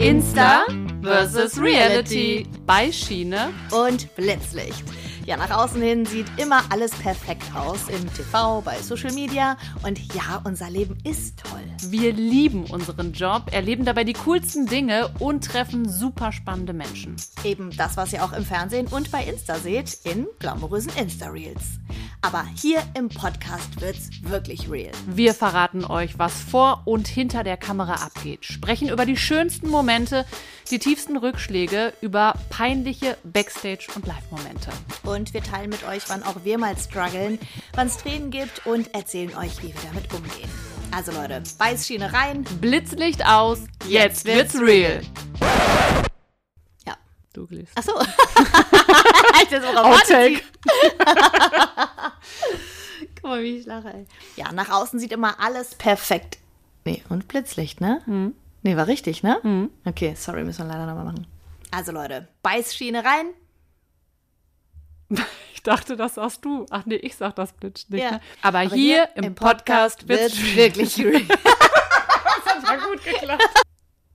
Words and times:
Insta 0.00 0.64
versus 1.02 1.60
Reality 1.60 2.46
bei 2.64 2.90
Schiene 2.90 3.50
und 3.70 4.14
Blitzlicht. 4.16 4.82
Ja, 5.26 5.36
nach 5.36 5.50
außen 5.50 5.82
hin 5.82 6.06
sieht 6.06 6.26
immer 6.38 6.62
alles 6.70 6.92
perfekt 6.92 7.44
aus. 7.54 7.88
Im 7.88 8.10
TV, 8.14 8.62
bei 8.62 8.78
Social 8.78 9.12
Media. 9.12 9.58
Und 9.82 9.98
ja, 10.14 10.40
unser 10.44 10.70
Leben 10.70 10.96
ist 11.04 11.40
toll. 11.44 11.60
Wir 11.90 12.14
lieben 12.14 12.64
unseren 12.64 13.12
Job, 13.12 13.52
erleben 13.52 13.84
dabei 13.84 14.04
die 14.04 14.14
coolsten 14.14 14.64
Dinge 14.64 15.10
und 15.18 15.44
treffen 15.44 15.86
super 15.86 16.32
spannende 16.32 16.72
Menschen. 16.72 17.16
Eben 17.44 17.70
das, 17.76 17.98
was 17.98 18.14
ihr 18.14 18.24
auch 18.24 18.32
im 18.32 18.46
Fernsehen 18.46 18.86
und 18.86 19.10
bei 19.10 19.22
Insta 19.22 19.56
seht, 19.56 19.98
in 20.04 20.26
glamourösen 20.38 20.92
Insta-Reels. 20.96 21.78
Aber 22.22 22.44
hier 22.54 22.82
im 22.94 23.08
Podcast 23.08 23.80
wird's 23.80 24.10
wirklich 24.22 24.70
real. 24.70 24.92
Wir 25.06 25.32
verraten 25.32 25.86
euch, 25.86 26.18
was 26.18 26.34
vor 26.34 26.82
und 26.84 27.08
hinter 27.08 27.44
der 27.44 27.56
Kamera 27.56 27.94
abgeht, 27.94 28.44
sprechen 28.44 28.90
über 28.90 29.06
die 29.06 29.16
schönsten 29.16 29.68
Momente, 29.68 30.26
die 30.70 30.78
tiefsten 30.78 31.16
Rückschläge, 31.16 31.94
über 32.02 32.34
peinliche 32.50 33.16
Backstage- 33.24 33.88
und 33.94 34.06
Live-Momente. 34.06 34.70
Und 35.02 35.32
wir 35.32 35.42
teilen 35.42 35.70
mit 35.70 35.82
euch, 35.84 36.02
wann 36.08 36.22
auch 36.22 36.44
wir 36.44 36.58
mal 36.58 36.76
strugglen, 36.76 37.38
wann 37.74 37.86
es 37.86 37.96
Tränen 37.96 38.30
gibt 38.30 38.66
und 38.66 38.94
erzählen 38.94 39.34
euch, 39.36 39.62
wie 39.62 39.68
wir 39.68 39.90
damit 39.90 40.12
umgehen. 40.12 40.50
Also 40.94 41.12
Leute, 41.12 41.42
Weißschiene 41.56 42.12
rein, 42.12 42.44
Blitzlicht 42.60 43.24
aus, 43.24 43.60
jetzt 43.88 44.26
wird's 44.26 44.60
real. 44.60 45.00
Ja. 46.86 46.96
Du 47.32 47.46
liest. 47.48 47.72
Ach 47.76 47.82
so. 47.82 47.92
das 49.50 49.64
ist 49.64 49.76
Outtake. 49.76 50.40
Guck 53.14 53.30
mal, 53.30 53.42
wie 53.42 53.58
ich 53.58 53.66
lache, 53.66 53.92
ey. 53.92 54.06
Ja, 54.36 54.52
nach 54.52 54.70
außen 54.70 54.98
sieht 54.98 55.12
immer 55.12 55.40
alles 55.40 55.74
perfekt. 55.74 56.38
Nee, 56.84 57.02
und 57.08 57.28
Blitzlicht, 57.28 57.80
ne? 57.80 58.02
Mhm. 58.06 58.34
Nee, 58.62 58.76
war 58.76 58.86
richtig, 58.86 59.22
ne? 59.22 59.70
Okay, 59.84 60.14
sorry, 60.16 60.44
müssen 60.44 60.66
wir 60.66 60.72
leider 60.72 60.86
nochmal 60.86 61.06
machen. 61.06 61.26
Also 61.70 61.92
Leute, 61.92 62.28
Beißschiene 62.42 63.04
rein. 63.04 63.26
Ich 65.60 65.64
dachte, 65.64 65.94
das 65.94 66.14
sagst 66.14 66.42
du. 66.42 66.64
Ach 66.70 66.86
nee, 66.86 66.94
ich 66.94 67.16
sag 67.16 67.36
das 67.36 67.52
Blitz 67.52 67.86
nicht. 67.90 68.02
Ja. 68.02 68.12
Ne? 68.12 68.20
Aber, 68.40 68.60
hier, 68.60 69.10
im 69.14 69.34
Podcast 69.34 70.08
wird's 70.08 70.42
wirklich 70.56 70.98
real. 70.98 71.20
das 71.28 72.64
hat 72.64 72.82
gut 72.82 73.04
geklappt. 73.04 73.59